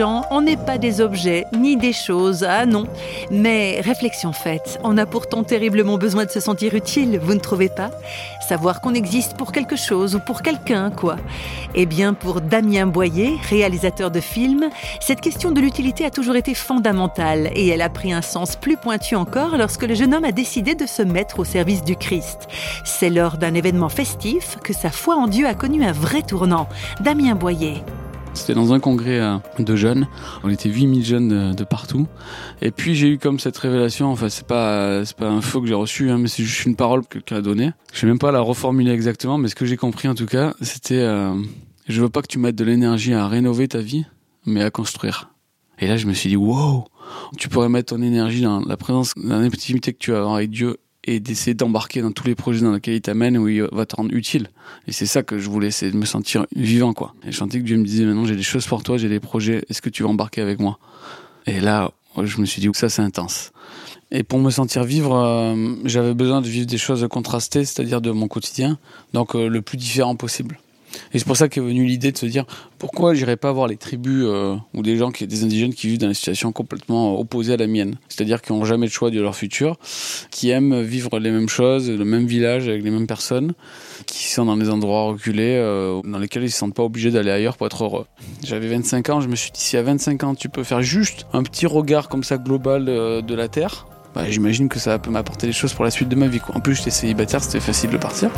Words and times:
on 0.00 0.40
n'est 0.40 0.56
pas 0.56 0.78
des 0.78 1.00
objets 1.00 1.46
ni 1.52 1.76
des 1.76 1.92
choses, 1.92 2.44
ah 2.44 2.66
non. 2.66 2.84
Mais 3.30 3.80
réflexion 3.80 4.32
faite, 4.32 4.78
on 4.84 4.96
a 4.98 5.06
pourtant 5.06 5.44
terriblement 5.44 5.98
besoin 5.98 6.24
de 6.24 6.30
se 6.30 6.40
sentir 6.40 6.74
utile, 6.74 7.18
vous 7.22 7.34
ne 7.34 7.40
trouvez 7.40 7.68
pas? 7.68 7.90
Savoir 8.48 8.80
qu'on 8.80 8.94
existe 8.94 9.36
pour 9.36 9.52
quelque 9.52 9.76
chose 9.76 10.14
ou 10.14 10.20
pour 10.20 10.42
quelqu'un, 10.42 10.90
quoi. 10.90 11.16
Eh 11.74 11.86
bien, 11.86 12.14
pour 12.14 12.40
Damien 12.40 12.86
Boyer, 12.86 13.36
réalisateur 13.48 14.10
de 14.10 14.20
films, 14.20 14.68
cette 15.00 15.20
question 15.20 15.50
de 15.50 15.60
l'utilité 15.60 16.04
a 16.04 16.10
toujours 16.10 16.36
été 16.36 16.54
fondamentale 16.54 17.50
et 17.54 17.68
elle 17.68 17.82
a 17.82 17.90
pris 17.90 18.12
un 18.12 18.22
sens 18.22 18.56
plus 18.56 18.76
pointu 18.76 19.16
encore 19.16 19.56
lorsque 19.56 19.84
le 19.84 19.94
jeune 19.94 20.14
homme 20.14 20.24
a 20.24 20.32
décidé 20.32 20.74
de 20.74 20.86
se 20.86 21.02
mettre 21.02 21.40
au 21.40 21.44
service 21.44 21.84
du 21.84 21.96
Christ. 21.96 22.48
C'est 22.84 23.10
lors 23.10 23.36
d'un 23.36 23.54
événement 23.54 23.88
festif 23.88 24.56
que 24.62 24.72
sa 24.72 24.90
foi 24.90 25.16
en 25.16 25.26
Dieu 25.26 25.46
a 25.46 25.54
connu 25.54 25.84
un 25.84 25.92
vrai 25.92 26.22
tournant. 26.22 26.68
Damien 27.00 27.34
Boyer. 27.34 27.82
C'était 28.38 28.54
dans 28.54 28.72
un 28.72 28.80
congrès 28.80 29.18
euh, 29.18 29.36
de 29.58 29.76
jeunes. 29.76 30.06
On 30.44 30.48
était 30.48 30.68
8000 30.68 31.04
jeunes 31.04 31.54
de, 31.54 31.64
partout. 31.64 32.06
Et 32.62 32.70
puis 32.70 32.94
j'ai 32.94 33.08
eu 33.08 33.18
comme 33.18 33.38
cette 33.38 33.56
révélation. 33.58 34.10
Enfin, 34.10 34.28
c'est 34.28 34.46
pas 34.46 35.04
c'est 35.04 35.16
pas 35.16 35.28
un 35.28 35.40
faux 35.40 35.60
que 35.60 35.66
j'ai 35.66 35.74
reçu, 35.74 36.10
hein, 36.10 36.18
mais 36.18 36.28
c'est 36.28 36.44
juste 36.44 36.64
une 36.64 36.76
parole 36.76 37.02
que 37.02 37.14
quelqu'un 37.14 37.36
a 37.36 37.40
donnée. 37.40 37.72
Je 37.92 38.00
sais 38.00 38.06
même 38.06 38.18
pas 38.18 38.32
la 38.32 38.40
reformuler 38.40 38.92
exactement, 38.92 39.38
mais 39.38 39.48
ce 39.48 39.54
que 39.54 39.66
j'ai 39.66 39.76
compris 39.76 40.08
en 40.08 40.14
tout 40.14 40.26
cas, 40.26 40.54
c'était 40.60 41.00
euh, 41.00 41.34
je 41.88 42.00
veux 42.00 42.08
pas 42.08 42.22
que 42.22 42.28
tu 42.28 42.38
mettes 42.38 42.56
de 42.56 42.64
l'énergie 42.64 43.12
à 43.12 43.26
rénover 43.26 43.68
ta 43.68 43.80
vie, 43.80 44.06
mais 44.46 44.62
à 44.62 44.70
construire. 44.70 45.30
Et 45.80 45.86
là, 45.86 45.96
je 45.96 46.06
me 46.06 46.12
suis 46.12 46.28
dit 46.28 46.36
wow, 46.36 46.84
tu 47.36 47.48
pourrais 47.48 47.68
mettre 47.68 47.94
ton 47.94 48.02
énergie 48.02 48.42
dans 48.42 48.60
la 48.60 48.76
présence, 48.76 49.12
dans 49.16 49.40
l'intimité 49.40 49.92
que 49.92 49.98
tu 49.98 50.14
avoir 50.14 50.36
avec 50.36 50.50
Dieu 50.50 50.78
et 51.08 51.20
d'essayer 51.20 51.54
d'embarquer 51.54 52.02
dans 52.02 52.12
tous 52.12 52.26
les 52.26 52.34
projets 52.34 52.60
dans 52.60 52.72
lesquels 52.72 52.94
il 52.94 53.00
t'amène 53.00 53.38
où 53.38 53.48
il 53.48 53.62
va 53.72 53.86
te 53.86 53.96
rendre 53.96 54.12
utile. 54.12 54.50
Et 54.86 54.92
c'est 54.92 55.06
ça 55.06 55.22
que 55.22 55.38
je 55.38 55.48
voulais, 55.48 55.70
c'est 55.70 55.90
de 55.90 55.96
me 55.96 56.04
sentir 56.04 56.46
vivant, 56.54 56.92
quoi. 56.92 57.14
Et 57.26 57.32
je 57.32 57.36
sentais 57.38 57.60
que 57.60 57.64
Dieu 57.64 57.78
me 57.78 57.84
disait, 57.84 58.04
maintenant 58.04 58.26
j'ai 58.26 58.36
des 58.36 58.42
choses 58.42 58.66
pour 58.66 58.82
toi, 58.82 58.98
j'ai 58.98 59.08
des 59.08 59.18
projets, 59.18 59.64
est-ce 59.70 59.80
que 59.80 59.88
tu 59.88 60.02
vas 60.02 60.10
embarquer 60.10 60.42
avec 60.42 60.60
moi? 60.60 60.78
Et 61.46 61.60
là, 61.60 61.92
je 62.22 62.38
me 62.42 62.44
suis 62.44 62.60
dit, 62.60 62.68
ça 62.74 62.90
c'est 62.90 63.00
intense. 63.00 63.52
Et 64.10 64.22
pour 64.22 64.38
me 64.38 64.50
sentir 64.50 64.84
vivre, 64.84 65.14
euh, 65.14 65.76
j'avais 65.84 66.12
besoin 66.12 66.42
de 66.42 66.46
vivre 66.46 66.66
des 66.66 66.78
choses 66.78 67.06
contrastées, 67.10 67.64
c'est-à-dire 67.64 68.02
de 68.02 68.10
mon 68.10 68.28
quotidien, 68.28 68.78
donc 69.14 69.34
euh, 69.34 69.48
le 69.48 69.62
plus 69.62 69.78
différent 69.78 70.14
possible. 70.14 70.58
Et 71.12 71.18
c'est 71.18 71.26
pour 71.26 71.36
ça 71.36 71.48
qu'est 71.48 71.60
venue 71.60 71.84
l'idée 71.84 72.12
de 72.12 72.18
se 72.18 72.26
dire 72.26 72.44
pourquoi 72.78 73.14
j'irais 73.14 73.36
pas 73.36 73.52
voir 73.52 73.66
les 73.66 73.76
tribus 73.76 74.24
euh, 74.26 74.56
ou 74.74 74.82
des 74.82 74.96
gens 74.96 75.10
qui 75.10 75.26
des 75.26 75.44
indigènes 75.44 75.74
qui 75.74 75.88
vivent 75.88 75.98
dans 75.98 76.08
des 76.08 76.14
situations 76.14 76.52
complètement 76.52 77.18
opposées 77.18 77.54
à 77.54 77.56
la 77.56 77.66
mienne, 77.66 77.96
c'est-à-dire 78.08 78.40
qui 78.42 78.52
n'ont 78.52 78.64
jamais 78.64 78.86
de 78.86 78.92
choix 78.92 79.10
de 79.10 79.20
leur 79.20 79.34
futur, 79.34 79.76
qui 80.30 80.50
aiment 80.50 80.80
vivre 80.82 81.18
les 81.18 81.30
mêmes 81.30 81.48
choses, 81.48 81.90
le 81.90 82.04
même 82.04 82.26
village 82.26 82.68
avec 82.68 82.82
les 82.82 82.90
mêmes 82.90 83.06
personnes, 83.06 83.52
qui 84.06 84.28
sont 84.28 84.44
dans 84.44 84.56
des 84.56 84.70
endroits 84.70 85.04
reculés 85.04 85.56
euh, 85.56 86.00
dans 86.04 86.18
lesquels 86.18 86.44
ils 86.44 86.50
se 86.50 86.58
sentent 86.58 86.74
pas 86.74 86.84
obligés 86.84 87.10
d'aller 87.10 87.30
ailleurs 87.30 87.56
pour 87.56 87.66
être 87.66 87.84
heureux. 87.84 88.06
J'avais 88.44 88.68
25 88.68 89.10
ans, 89.10 89.20
je 89.20 89.28
me 89.28 89.36
suis 89.36 89.50
dit 89.50 89.60
si 89.60 89.76
à 89.76 89.82
25 89.82 90.24
ans 90.24 90.34
tu 90.34 90.48
peux 90.48 90.64
faire 90.64 90.82
juste 90.82 91.26
un 91.32 91.42
petit 91.42 91.66
regard 91.66 92.08
comme 92.08 92.24
ça 92.24 92.38
global 92.38 92.86
euh, 92.88 93.22
de 93.22 93.34
la 93.34 93.48
terre, 93.48 93.86
bah, 94.14 94.22
j'imagine 94.28 94.68
que 94.68 94.78
ça 94.78 94.98
peut 94.98 95.10
m'apporter 95.10 95.46
des 95.46 95.52
choses 95.52 95.74
pour 95.74 95.84
la 95.84 95.90
suite 95.90 96.08
de 96.08 96.16
ma 96.16 96.28
vie. 96.28 96.40
En 96.54 96.60
plus 96.60 96.76
j'étais 96.76 96.90
célibataire, 96.90 97.42
c'était 97.42 97.60
facile 97.60 97.90
de 97.90 97.98
partir. 97.98 98.30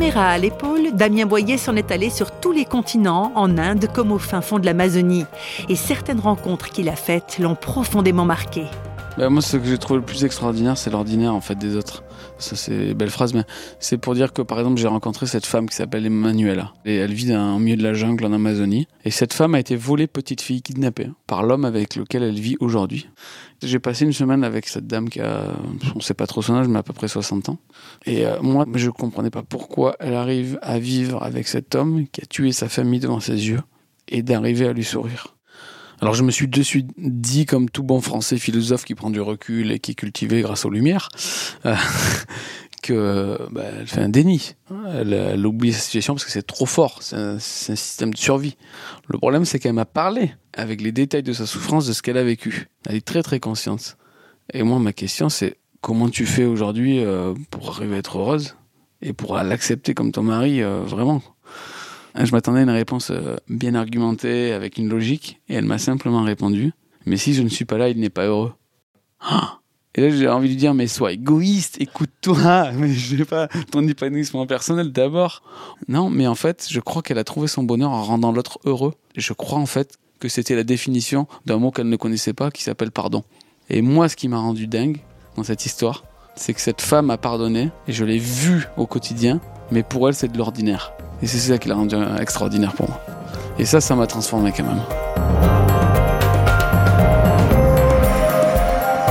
Caméra 0.00 0.30
à 0.30 0.38
l'épaule, 0.38 0.92
Damien 0.94 1.26
Boyer 1.26 1.58
s'en 1.58 1.76
est 1.76 1.90
allé 1.90 2.08
sur 2.08 2.30
tous 2.30 2.52
les 2.52 2.64
continents, 2.64 3.32
en 3.34 3.58
Inde 3.58 3.86
comme 3.92 4.12
au 4.12 4.18
fin 4.18 4.40
fond 4.40 4.58
de 4.58 4.64
l'Amazonie. 4.64 5.26
Et 5.68 5.76
certaines 5.76 6.20
rencontres 6.20 6.70
qu'il 6.70 6.88
a 6.88 6.96
faites 6.96 7.38
l'ont 7.38 7.54
profondément 7.54 8.24
marqué. 8.24 8.64
Bah, 9.18 9.28
moi, 9.28 9.42
ce 9.42 9.56
que 9.56 9.64
j'ai 9.64 9.76
trouvé 9.76 9.98
le 9.98 10.06
plus 10.06 10.24
extraordinaire, 10.24 10.78
c'est 10.78 10.90
l'ordinaire 10.90 11.34
en 11.34 11.40
fait 11.40 11.56
des 11.56 11.76
autres. 11.76 12.04
Ça, 12.38 12.56
c'est 12.56 12.94
belle 12.94 13.10
phrase, 13.10 13.34
mais 13.34 13.44
c'est 13.78 13.98
pour 13.98 14.14
dire 14.14 14.32
que 14.32 14.40
par 14.40 14.58
exemple, 14.58 14.80
j'ai 14.80 14.86
rencontré 14.86 15.26
cette 15.26 15.44
femme 15.44 15.68
qui 15.68 15.76
s'appelle 15.76 16.06
Emmanuela. 16.06 16.72
Et 16.84 16.96
elle 16.96 17.12
vit 17.12 17.26
dans, 17.26 17.56
au 17.56 17.58
milieu 17.58 17.76
de 17.76 17.82
la 17.82 17.92
jungle 17.92 18.24
en 18.24 18.32
Amazonie. 18.32 18.86
Et 19.04 19.10
cette 19.10 19.32
femme 19.32 19.54
a 19.54 19.60
été 19.60 19.76
volée 19.76 20.06
petite 20.06 20.40
fille, 20.40 20.62
kidnappée 20.62 21.10
par 21.26 21.42
l'homme 21.42 21.64
avec 21.64 21.96
lequel 21.96 22.22
elle 22.22 22.38
vit 22.38 22.56
aujourd'hui. 22.60 23.08
J'ai 23.62 23.78
passé 23.78 24.04
une 24.04 24.12
semaine 24.12 24.42
avec 24.42 24.68
cette 24.68 24.86
dame 24.86 25.08
qui 25.08 25.20
a, 25.20 25.54
on 25.94 26.00
sait 26.00 26.14
pas 26.14 26.26
trop 26.26 26.40
son 26.40 26.54
âge, 26.54 26.68
mais 26.68 26.78
à 26.78 26.82
peu 26.82 26.94
près 26.94 27.08
60 27.08 27.50
ans. 27.50 27.58
Et 28.06 28.26
euh, 28.26 28.40
moi, 28.40 28.64
je 28.74 28.90
comprenais 28.90 29.30
pas 29.30 29.42
pourquoi 29.42 29.96
elle 30.00 30.14
arrive 30.14 30.58
à 30.62 30.78
vivre 30.78 31.22
avec 31.22 31.48
cet 31.48 31.74
homme 31.74 32.06
qui 32.10 32.22
a 32.22 32.26
tué 32.26 32.52
sa 32.52 32.68
famille 32.68 33.00
devant 33.00 33.20
ses 33.20 33.48
yeux 33.48 33.60
et 34.08 34.22
d'arriver 34.22 34.66
à 34.66 34.72
lui 34.72 34.84
sourire. 34.84 35.36
Alors 36.00 36.14
je 36.14 36.22
me 36.22 36.30
suis 36.30 36.48
de 36.48 36.62
suite 36.62 36.90
dit, 36.96 37.44
comme 37.44 37.68
tout 37.68 37.82
bon 37.82 38.00
français 38.00 38.38
philosophe 38.38 38.84
qui 38.84 38.94
prend 38.94 39.10
du 39.10 39.20
recul 39.20 39.70
et 39.70 39.78
qui 39.78 39.92
est 39.92 39.94
cultivé 39.94 40.40
grâce 40.40 40.64
aux 40.64 40.70
lumières, 40.70 41.10
euh, 41.66 41.76
que 42.82 43.38
bah, 43.50 43.64
elle 43.78 43.86
fait 43.86 44.00
un 44.00 44.08
déni. 44.08 44.54
Elle, 44.94 45.46
oublie 45.46 45.74
sa 45.74 45.80
situation 45.80 46.14
parce 46.14 46.24
que 46.24 46.30
c'est 46.30 46.46
trop 46.46 46.64
fort. 46.64 47.02
C'est 47.02 47.16
un, 47.16 47.34
un, 47.34 47.38
système 47.38 48.14
de 48.14 48.18
survie. 48.18 48.56
Le 49.08 49.18
problème, 49.18 49.44
c'est 49.44 49.58
qu'elle 49.58 49.74
m'a 49.74 49.84
parlé 49.84 50.34
avec 50.54 50.80
les 50.80 50.90
détails 50.90 51.22
de 51.22 51.34
sa 51.34 51.44
souffrance, 51.44 51.86
de 51.86 51.92
ce 51.92 52.00
qu'elle 52.00 52.16
a 52.16 52.24
vécu. 52.24 52.68
Elle 52.86 52.96
est 52.96 53.06
très 53.06 53.22
très 53.22 53.38
consciente. 53.38 53.98
Et 54.54 54.62
moi, 54.62 54.78
ma 54.78 54.94
question, 54.94 55.28
c'est 55.28 55.58
comment 55.82 56.08
tu 56.08 56.24
fais 56.24 56.44
aujourd'hui 56.44 57.00
euh, 57.00 57.34
pour 57.50 57.68
arriver 57.70 57.96
à 57.96 57.98
être 57.98 58.18
heureuse 58.18 58.56
et 59.02 59.12
pour 59.12 59.36
l'accepter 59.36 59.92
comme 59.92 60.12
ton 60.12 60.22
mari 60.22 60.62
euh, 60.62 60.80
vraiment? 60.80 61.22
Je 62.14 62.32
m'attendais 62.32 62.60
à 62.60 62.62
une 62.62 62.70
réponse 62.70 63.10
euh, 63.10 63.36
bien 63.48 63.74
argumentée, 63.74 64.52
avec 64.52 64.78
une 64.78 64.88
logique, 64.88 65.40
et 65.48 65.54
elle 65.54 65.64
m'a 65.64 65.78
simplement 65.78 66.22
répondu 66.22 66.72
Mais 67.06 67.16
si 67.16 67.34
je 67.34 67.42
ne 67.42 67.48
suis 67.48 67.64
pas 67.64 67.78
là, 67.78 67.88
il 67.88 67.98
n'est 67.98 68.10
pas 68.10 68.26
heureux. 68.26 68.52
Ah 69.20 69.60
et 69.96 70.02
là, 70.02 70.10
j'ai 70.10 70.28
envie 70.28 70.46
de 70.46 70.52
lui 70.52 70.56
dire, 70.56 70.72
mais 70.72 70.86
sois 70.86 71.12
égoïste, 71.12 71.80
écoute-toi, 71.80 72.70
mais 72.76 72.92
je 72.92 73.16
vais 73.16 73.24
pas 73.24 73.48
ton 73.72 73.86
épanouissement 73.88 74.46
personnel 74.46 74.92
d'abord. 74.92 75.42
Non, 75.88 76.10
mais 76.10 76.28
en 76.28 76.36
fait, 76.36 76.68
je 76.70 76.78
crois 76.78 77.02
qu'elle 77.02 77.18
a 77.18 77.24
trouvé 77.24 77.48
son 77.48 77.64
bonheur 77.64 77.90
en 77.90 78.02
rendant 78.02 78.30
l'autre 78.30 78.60
heureux. 78.64 78.94
Je 79.16 79.32
crois 79.32 79.58
en 79.58 79.66
fait 79.66 79.98
que 80.20 80.28
c'était 80.28 80.54
la 80.54 80.62
définition 80.62 81.26
d'un 81.44 81.56
mot 81.56 81.72
qu'elle 81.72 81.88
ne 81.88 81.96
connaissait 81.96 82.34
pas 82.34 82.52
qui 82.52 82.62
s'appelle 82.62 82.92
pardon. 82.92 83.24
Et 83.68 83.82
moi, 83.82 84.08
ce 84.08 84.14
qui 84.14 84.28
m'a 84.28 84.38
rendu 84.38 84.68
dingue 84.68 85.00
dans 85.36 85.42
cette 85.42 85.66
histoire, 85.66 86.04
c'est 86.36 86.54
que 86.54 86.60
cette 86.60 86.80
femme 86.80 87.10
a 87.10 87.18
pardonné, 87.18 87.70
et 87.88 87.92
je 87.92 88.04
l'ai 88.04 88.18
vue 88.18 88.68
au 88.76 88.86
quotidien, 88.86 89.40
mais 89.72 89.82
pour 89.82 90.08
elle, 90.08 90.14
c'est 90.14 90.30
de 90.30 90.38
l'ordinaire. 90.38 90.92
Et 91.22 91.26
c'est 91.26 91.38
ça 91.38 91.58
qui 91.58 91.68
l'a 91.68 91.74
rendu 91.74 91.96
extraordinaire 92.18 92.72
pour 92.72 92.88
moi. 92.88 93.00
Et 93.58 93.64
ça, 93.64 93.80
ça 93.80 93.94
m'a 93.94 94.06
transformé 94.06 94.52
quand 94.56 94.64
même. 94.64 94.80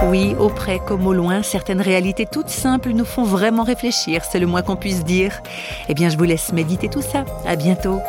Oui, 0.08 0.36
au 0.40 0.50
près 0.50 0.80
comme 0.80 1.06
au 1.06 1.14
loin, 1.14 1.44
certaines 1.44 1.82
réalités 1.82 2.26
toutes 2.26 2.50
simples 2.50 2.90
nous 2.90 3.06
font 3.06 3.24
vraiment 3.24 3.62
réfléchir, 3.62 4.24
c'est 4.24 4.40
le 4.40 4.48
moins 4.48 4.64
qu'on 4.64 4.76
puisse 4.76 5.04
dire. 5.04 5.42
Eh 5.88 5.94
bien, 5.94 6.10
je 6.10 6.18
vous 6.18 6.24
laisse 6.24 6.52
méditer 6.52 6.90
tout 6.90 7.04
ça. 7.04 7.26
À 7.46 7.56
bientôt. 7.56 8.00